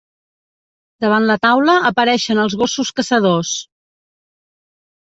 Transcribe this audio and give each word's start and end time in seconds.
Davant 1.05 1.27
la 1.31 1.35
taula 1.43 1.77
apareixen 1.91 2.43
els 2.47 2.59
gossos 2.63 2.93
caçadors. 3.03 3.57